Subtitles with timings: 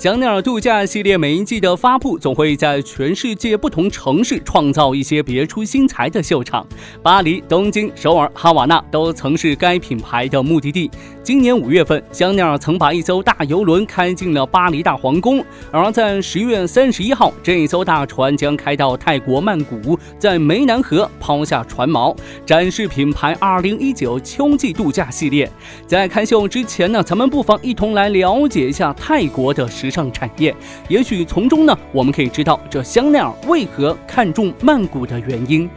[0.00, 6.66] 香奈儿度假系列每一季的发布，总会在全世界不同城市创造一些别出心裁的秀场。
[7.02, 10.90] 巴黎、东京、首尔、哈瓦那都曾是该品牌的目的地。
[11.30, 15.40] 今年五月份，香奈儿曾把一艘大游轮开进了巴黎大皇宫。
[15.70, 22.12] 而在十月三十一号，这一艘大船将开到泰国曼谷，在湄南河抛下船锚，
[22.44, 25.48] 展示品牌二零一九秋季度假系列。
[25.86, 30.52] 在开秀之前呢，咱们不妨一同来了解一下泰国的时尚产业，
[30.88, 35.70] 也许从中呢，我们可以知道这香奈儿为何看重曼谷的原因。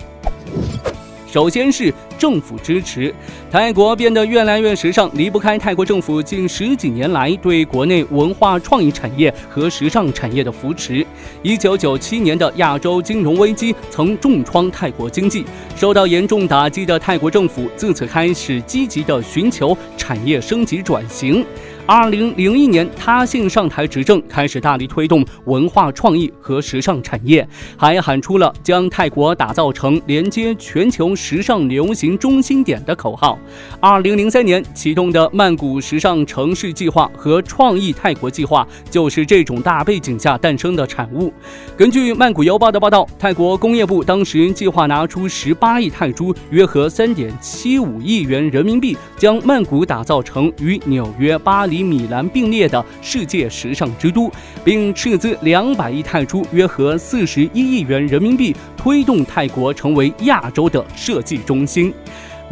[1.33, 3.11] 首先是政府支持，
[3.49, 11.03] 泰国变得越来越时尚，离不开泰国政府近十几年来对国内文化创意产业和时尚产业的扶持。
[11.41, 15.43] 一九九七年的亚洲金融危机曾重创泰国经济，
[15.75, 21.43] 受到严重打击的泰国政府自此开始积极的寻求产业升级转型。
[21.85, 33.37] 二零零一年，他信上台执政，开始大力推动文化创意和时尚产业，还喊出了将泰国打造成连接全球时尚流行中心点的口号。
[33.81, 41.33] 二零零三年启动的曼谷时尚城市计划和创意泰国计划，就是这种大背景下诞生的产物。
[41.75, 51.72] 根据曼谷邮报的报道，泰国工业部当时计划拿出十八亿泰铢（约合三点七五亿元人民币），将曼谷打造成与纽约、巴黎。
[51.73, 54.31] 与米兰并列的世界时尚之都，
[54.63, 61.93] 并斥资两百亿泰铢（约合四十一亿元人民币），推动泰国成为亚洲的设计中心。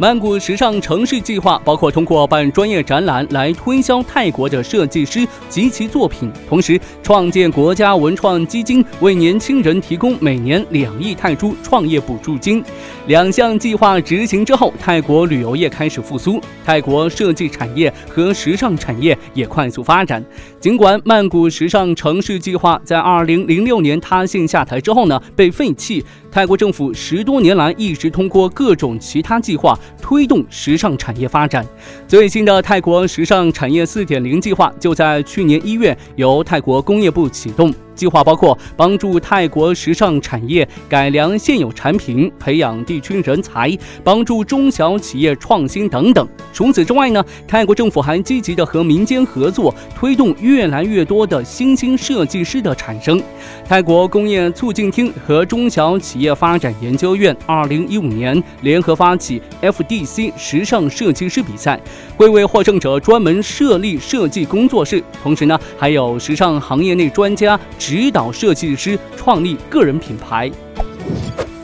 [0.02, 12.64] 曼谷时尚城市计划包括通过办专业展览来推销泰国的设计师及其作品，同时创建国家文创基金，为年轻人提供每年两亿泰铢创业补助金。
[13.06, 20.20] 两项计划执行之后，泰国旅游业开始复苏，泰国设计产业和时尚产业也快速发展。
[20.62, 31.66] 尽管曼谷时尚城市计划在二零零六年塌陷下台之后呢被废弃，泰国政府十多年来一直通过各种其他计划推动时尚产业发展。
[32.06, 37.74] 最新的泰国时尚产业四点零计划就在去年一月由泰国工业部启动。
[37.94, 46.26] 计划包括帮助泰国时尚产业改良现有产品、培养地区人才、帮助中小企业创新等等。
[46.52, 53.22] 除此之外呢，泰国政府还积极的和民间合作，推动越来越多的新兴设计师的产生。
[53.72, 61.80] 泰国工业促进厅和中小企业发展研究院二零一五年联合发起 FDC 时尚设计师比赛，
[62.14, 67.58] 会为获胜者专门设立设计工作室，同时呢，还有时尚行业内专家。
[67.78, 70.50] 指导设计师创立个人品牌。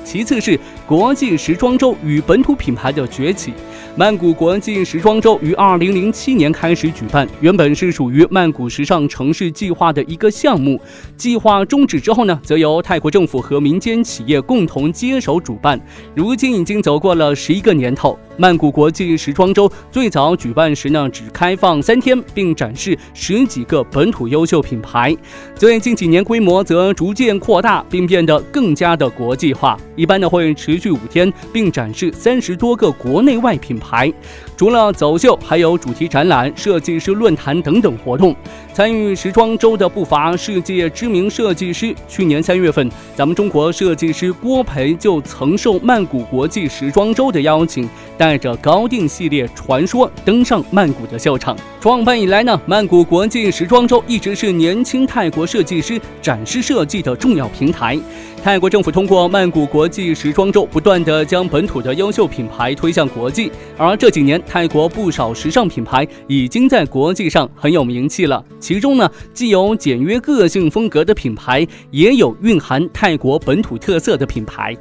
[0.02, 3.52] 其次是国际时装周与本土品牌的崛起。
[3.98, 10.80] 曼谷国际时装周于二零零七年开始举办，原本是属于曼谷时尚城市计划的一个项目。
[11.16, 15.80] 计划终止之后呢，则由泰国政府和民间企业共同接手主办。
[16.14, 18.16] 如今已经走过了十一个年头。
[18.40, 25.12] 曼谷国际时装周最早举办时呢，只开放三天，并展示十几个本土优秀品牌。
[25.56, 29.76] 最近几年规模则逐渐扩大，并变得更加的国际化。
[29.96, 33.87] 一般呢会持续五天，并展示三十多个国内外品牌。
[33.88, 34.12] 牌。
[34.58, 38.34] 除了走秀，还有主题展览、设计师论坛等等活动。
[38.72, 41.94] 参与时装周的不乏世界知名设计师。
[42.08, 51.56] 去年三月份，咱们中国设计师郭培就曾受曼谷国际时装周的邀请，带着高定系列传说登上曼谷的秀场。
[51.80, 57.96] 创办以来呢，曼谷国际时装周一直是年轻泰国设计师展示设计的重要平台。
[58.42, 63.50] 泰国政府通过曼谷国际时装周，不断的将本土的优秀品牌推向国际。
[63.76, 68.42] 而这几年，泰国不少时尚品牌已经在国际上很有名气了。
[68.58, 74.74] 其中呢，既有简约个性风格的品牌，也有蕴含泰国本土特色的品牌。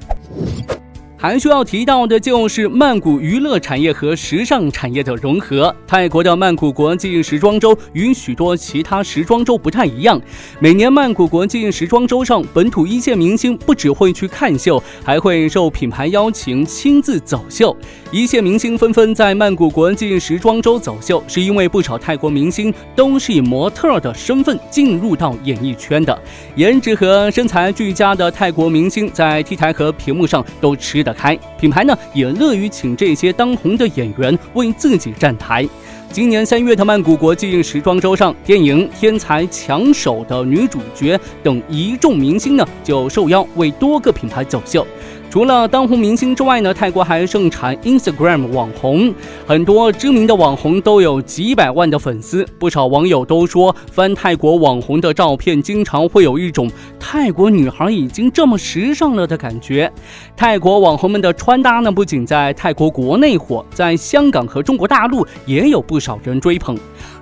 [1.19, 5.75] 还需要提到的就是曼谷娱乐产业和时尚产业的融合。
[5.87, 10.21] 泰国的曼谷国际时装周与许多其他时装周不太一样，
[10.59, 17.75] 每年曼谷国际时装周上，本土一线明星不只会去看秀，还会受品牌邀请亲自走秀。
[18.11, 26.21] 一线明星纷纷在曼谷国际时装周走秀，是因为不少泰国明星都是以模特的身份进入到演艺圈的，
[26.55, 31.06] 颜值和身材俱佳的泰国明星在 T 台和屏幕上都吃。
[31.07, 35.65] 得开，品牌呢也乐于请这些当红的演员为自己站台。
[36.11, 44.85] 今年三月的曼谷国际时装周上，电影《天才抢手》的女主角等一众明星呢就受邀为多个品牌走秀。
[45.29, 49.13] 除了当红明星之外呢，泰国还盛产 Instagram 网红，
[49.45, 52.47] 很多知名的网红都有几百万的粉丝。
[52.57, 56.71] 不少网友都说，翻泰国网红的照片，经常会有一种
[57.09, 59.89] 泰国女孩已经这么时尚了的感觉。
[60.35, 66.77] 泰国网红们的穿搭呢，不仅在泰国国内火，在香港和中国大陆也有不少人追捧。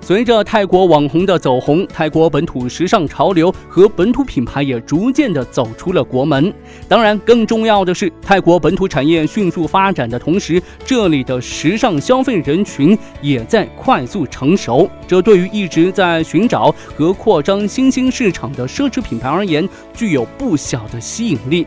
[0.06, 6.54] 随着泰国网红的走红，泰国本土时尚潮流和本土品牌也逐渐的走出了国门。
[6.86, 14.88] 当然，更重要的是，泰国本土产业迅速发展的同时，这里的时尚消费人群也在快速成熟。
[15.08, 21.66] 这对于一直在寻找和扩张新兴市场的奢侈品牌而言，具有不小的吸引力。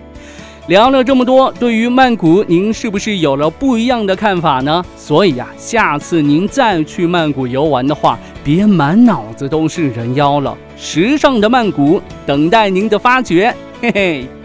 [0.67, 4.85] 聊了这么多，对于曼谷，您是不是有了不一样的看法呢？
[4.95, 14.38] 所以呀，下次您再去曼谷游玩的话，别满脑子都是人妖了，时尚的曼谷等待您的发掘，嘿嘿。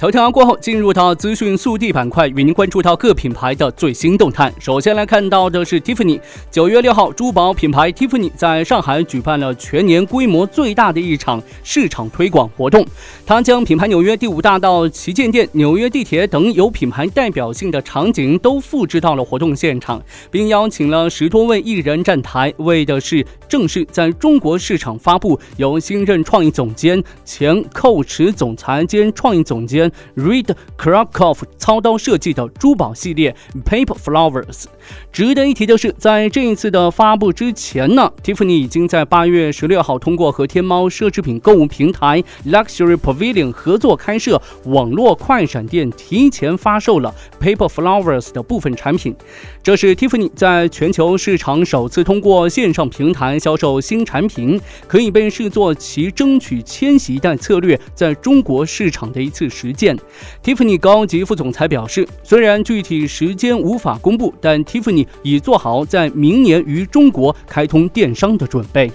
[0.00, 4.50] 头条过后，进入到资讯速递板块，与您关注到各品牌的最新动态。
[4.58, 6.18] 首先来看到的是 Tiffany。
[6.50, 12.82] 九月六号，珠宝品牌 Tiffany 在上海举办了全年规模最大的一场市场推广活动。
[13.26, 29.89] 它将品牌纽约第五大道旗舰店、纽约地铁等有品牌代表性的场景都复制到了活动现场，并邀请了十多位艺人站台，为的是正式在中国市场发布由新任创意总监、前蔻驰总裁兼创意总监。
[30.16, 33.34] Reed Krakoff 操刀设计的珠宝系列
[33.64, 34.64] Paper Flowers。
[35.12, 49.14] 值得一提的是，在这一次的发布之前呢，Tiffany 已经在八月十六号通过和天猫奢侈品购物平台 Luxury Pavilion 合作开设网络快闪店，提前发售了 Paper Flowers 的部分产品。
[49.62, 59.98] 这是 Tiffany 在全球市场首次通过线上平台销售新产品，可以被视作其争取千禧一代策略在中国市场的一次实践。
[60.42, 68.90] Tiffany 高级副总裁表示，虽然具体时间无法公布，但 T 宜芬妮已做好在明年于中国开通电商的准备。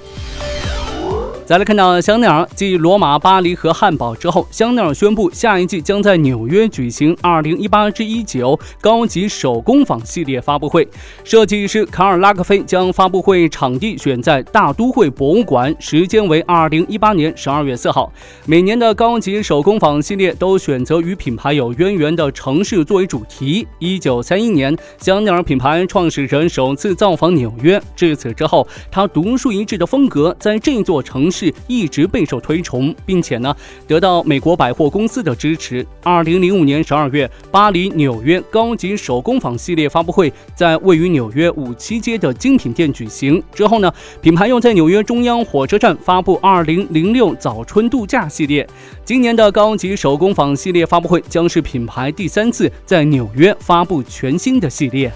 [1.46, 10.88] 再来看到香奈儿，继罗马、巴黎和汉堡之后，香奈儿宣布下一季将在纽约举行2018至19高级手工坊系列发布会。
[11.24, 18.12] 设计师卡尔拉克菲将发布会场地选在大都会博物馆，时间为2018年12月4号。
[18.48, 23.68] 每年的高级手工坊系列都选择与品牌有渊源的城市作为主题。
[23.82, 31.35] 1931年，香奈儿品牌创始人首次造访纽约，至此之后，他独树一帜的风格在这座城市。
[31.36, 33.54] 是一直备受推崇，并且呢
[33.86, 35.86] 得到美国百货公司的支持。
[36.02, 43.44] 二零零五年十二月，巴黎、纽约高级手工坊系列发布会在位于纽约五七街的精品店举行。
[43.54, 48.66] 之后呢，品牌又在纽约中央火车站发布二零零六早春度假系列。
[49.04, 55.12] 今年的高级手工坊系列发布会将是品牌第三次在纽约发布全新的系列。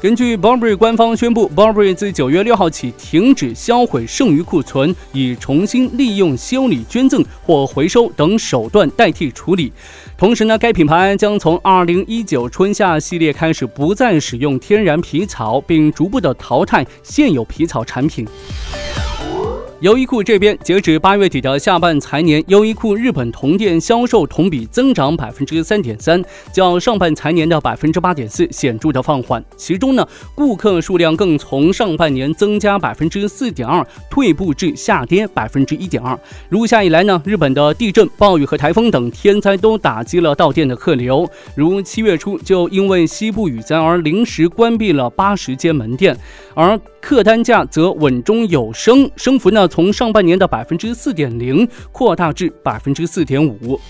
[0.00, 9.72] 根据 Burberry 官方宣布，Burberry 自九月六号起停止销毁剩余库存，以重新利用、修理、捐赠或回收等手段代替处理。
[10.16, 18.24] 同时呢，该品牌将从二零一九春夏系列开始不再使用天然皮草，并逐步的淘汰现有皮草产品。
[19.80, 26.20] 优衣库这边，截止八月底的下半财年，优衣库日本同店销售同比增长百分之三点三，
[26.52, 29.44] 较上半财年的百分之八点四显著的放缓。
[29.56, 30.04] 其中呢，
[30.34, 36.18] 顾客数量更从上半年增加百分之四点二退步至下跌百分之一点二。
[36.48, 46.18] 如下以来呢，日本的地震、暴雨和台风等天灾都打击了到店的客流，如七月初就因为西部雨灾而临时关闭了八十间门店，
[46.58, 49.68] 而客单价则稳中有升，升幅呢？
[49.68, 53.80] 从上半年的百分之四点零扩大至百分之四点五。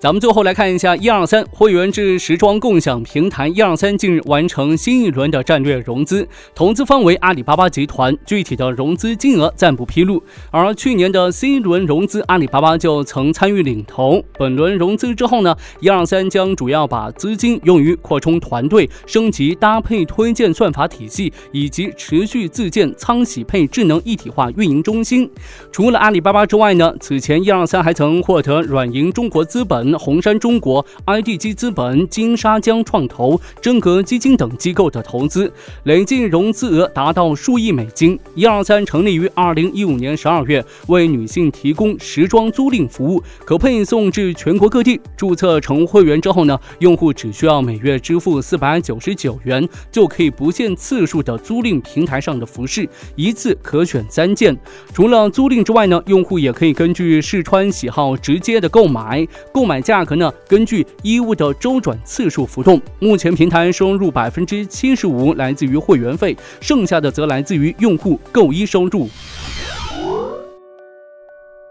[0.00, 10.22] 咱们最后来看一下一二三会员制时装共享平台一二三近日完成新一轮的战略融资，投资方为阿里巴巴集团，具体的融资金额暂不披露。
[10.50, 14.24] 而去年的 C 轮融资，阿里巴巴就曾参与领投。
[14.38, 25.30] 本轮融资之后呢，一二三将主要把资金用于扩充团队、升级搭配推荐算法体系，以及持续自建仓洗配智能一体化运营中心。
[25.70, 29.89] 除了阿里巴巴之外呢，此前一二三还曾获得软银中国资本。
[29.98, 35.52] 红杉中国、IDG 资本、金沙江创投、真格基金等机构的投资，
[35.84, 38.18] 累计融资额达到数亿美金。
[38.36, 45.00] 一二三成立于二零一五年十二月，为女性提供时装租赁服务，可配送至全国各地。
[45.16, 54.56] 注册成会员之后呢，用户只需要每月支付四百九十九元，就可以不限次数的租赁平台上的服饰，一次可选三件。
[54.94, 59.79] 除了租赁之外呢，用户也可以根据试穿喜好直接的购买，购买。
[59.80, 60.32] 价格呢？
[60.48, 62.80] 根据衣物的周转次数浮动。
[62.98, 69.08] 目前平台收入百分之七十五来自于会员费，剩下的则来自于用户购衣收入。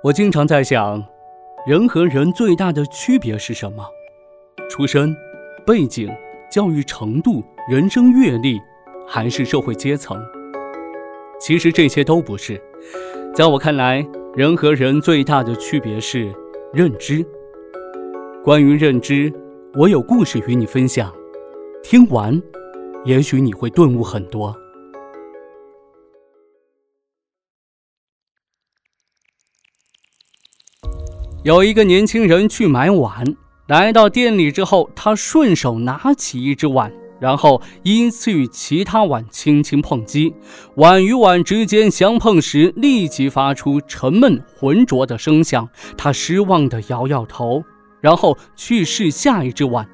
[0.04, 1.04] 我经常在想，
[1.68, 3.84] 人和人最大的区别是什么？
[4.70, 5.16] 出身、
[5.66, 6.10] 背景、
[6.50, 8.60] 教育程度、人生阅历，
[9.08, 10.18] 还是社会阶层？
[11.40, 12.62] 其实这些都不是。
[13.36, 16.34] 在我看来，人和人最大的区别是
[16.74, 17.26] 认知。
[18.42, 19.32] 关于认知，
[19.76, 21.14] 我有故事与你分享。
[21.84, 22.42] 听完，
[23.04, 24.56] 也许你会顿悟很多。
[31.44, 33.26] 有一个年轻人去买碗，
[33.68, 40.34] 来到店里之后，他顺手拿起一只碗，然后依次与其他碗轻轻碰击。
[40.76, 45.68] 碗与碗之间相碰时，立即发出沉闷浑浊的声响。
[45.98, 47.62] 他失望地摇摇头。
[48.02, 49.88] 然后去试下一只碗，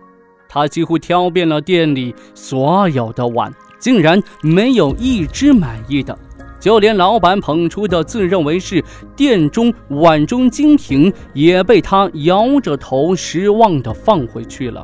[0.48, 6.18] 他几乎挑遍了店里所有的碗，竟然没有一只满意的。
[6.60, 8.84] 就连老板捧出的自认为是
[9.16, 14.84] 店中碗中精品，也被他摇着头失望地放回去了。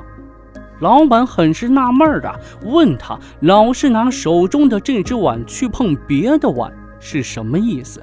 [0.79, 8.01] 老板很是纳闷的问他：“老是拿手中的这只碗去碰别的碗，是什么意思？”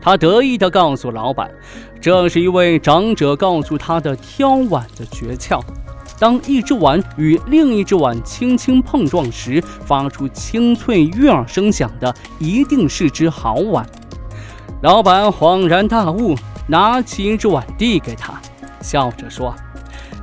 [0.00, 1.50] 他得意地告诉老板。
[2.00, 5.60] 这是一位长者告诉他的挑碗的诀窍：
[6.18, 13.84] 当一只碗与另一只碗轻轻碰撞时，发出清脆悦耳声响的，一定是只好碗。
[14.82, 16.36] 老板恍然大悟，
[16.68, 18.40] 拿起一只碗递给他，
[18.80, 19.52] 笑着说：“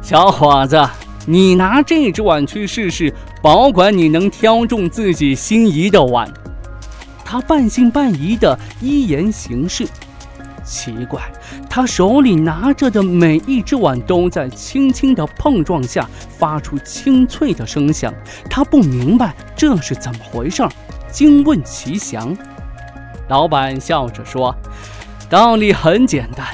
[0.01, 0.81] 小伙子，
[1.25, 6.31] 你拿这只碗去试试，保管你能挑中自己心仪的碗。”
[7.25, 9.85] 他半信半疑的依言行事。
[10.63, 11.21] 奇怪，
[11.69, 18.13] 他手里拿着的每一只碗都在轻轻的碰撞下发出清脆的声响。
[18.49, 20.67] 他不明白这是怎么回事，
[21.11, 22.35] 惊问其详。
[23.27, 24.55] 老板笑着说
[25.29, 26.47] ：“道理很简单，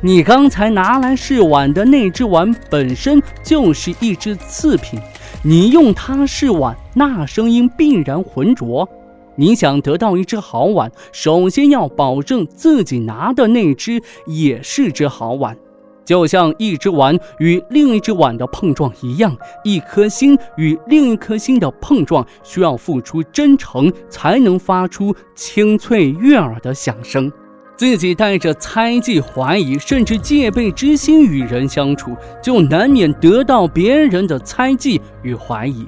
[0.00, 5.00] 你刚才拿来试碗的那只碗本身就是一只次品，
[5.42, 8.88] 你用它试碗，那声音必然浑浊。”
[9.36, 15.56] 你想得到一只好碗，首先要保证自己拿的那只也是只好碗，
[16.04, 27.30] 就像一只碗与另一只碗的碰撞一样，一颗心与另一颗心的碰撞需要付出真诚，才能发出清脆悦耳的响声。
[27.76, 35.84] 自己带着猜忌、怀疑，甚至戒备之心与人相处，就难免得到别人的猜忌与怀疑。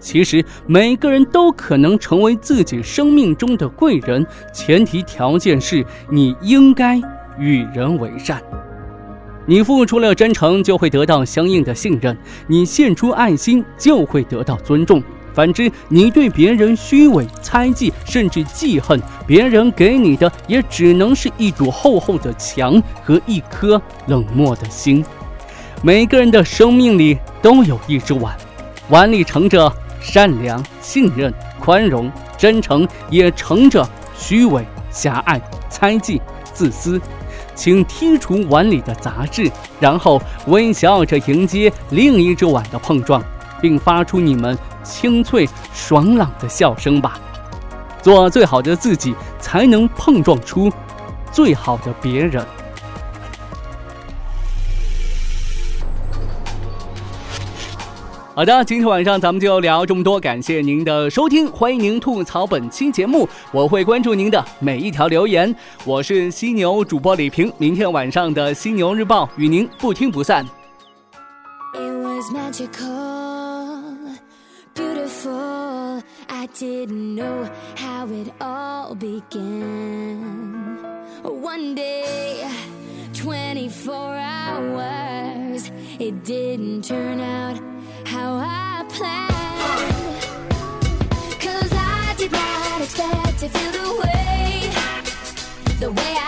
[0.00, 7.00] 其实每个人都可能成为自己生命中的贵人，前提条件是你应该
[7.38, 8.42] 与人为善。
[9.46, 12.14] 你付出了真诚，就会得到相应的信任；
[12.46, 15.02] 你献出爱心，就会得到尊重。
[15.32, 25.04] 反之，你对别人虚伪、猜忌，甚至记恨，别人给你的也只能是一堵厚厚的墙和一颗冷漠的心。
[25.82, 28.36] 每个人的生命里都有一只碗，
[28.90, 29.72] 碗里盛着。
[30.00, 36.20] 善良、信任、宽容、真诚，也乘着虚伪、狭隘、猜忌、
[36.52, 37.00] 自私。
[37.54, 39.50] 请剔除碗里的杂质，
[39.80, 43.20] 然后微笑着迎接另一只碗的碰撞，
[43.60, 47.18] 并发出你们清脆爽朗的笑声吧。
[48.00, 50.72] 做最好的自己，才能碰撞出
[51.32, 52.44] 最好的别人。
[58.38, 65.52] 好的，今天晚上咱们就聊这么多，感谢您的收听，欢迎您吐槽本期节目，我会关注您的每一条留言。
[65.84, 70.46] 我是犀牛主播李平，明天晚上的犀牛日报与您不听不散。
[71.74, 73.82] it was magical,
[74.72, 76.00] beautiful.
[76.28, 80.78] I didn't know how it all began.
[81.24, 82.48] One day,
[83.14, 87.60] 24 hours, it didn't turn out
[88.98, 90.22] planned.
[91.44, 94.70] Cause I did not expect to feel the way,
[95.78, 96.12] the way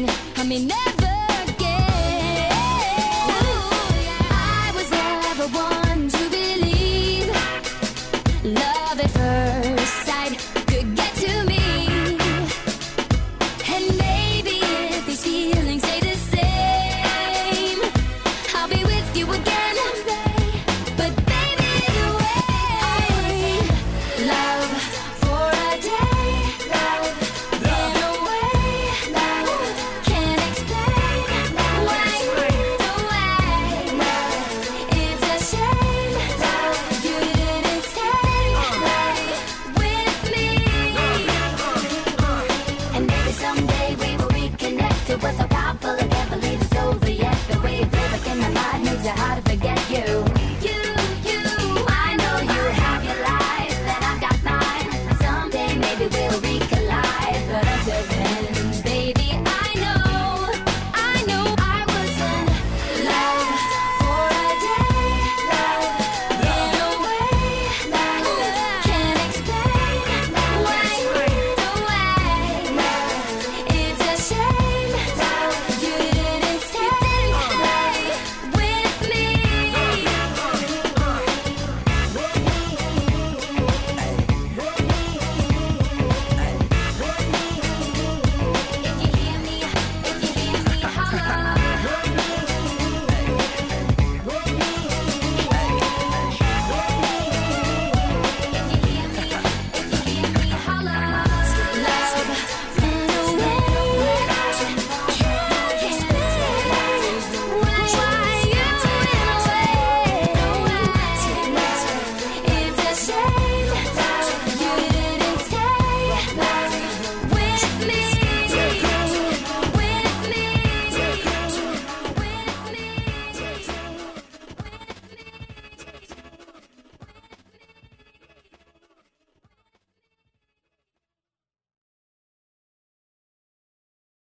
[0.00, 0.99] mean, I mean, never.